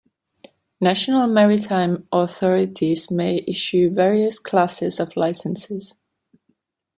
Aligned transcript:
National 0.81 1.27
maritime 1.27 2.07
authorities 2.11 3.11
may 3.11 3.43
issue 3.47 3.91
various 3.93 4.39
classes 4.39 4.99
of 4.99 5.15
licenses. 5.15 5.99